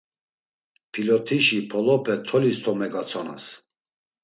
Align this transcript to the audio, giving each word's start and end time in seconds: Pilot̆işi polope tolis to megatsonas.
Pilot̆işi 0.91 1.59
polope 1.69 2.15
tolis 2.27 2.57
to 2.63 2.71
megatsonas. 2.79 3.45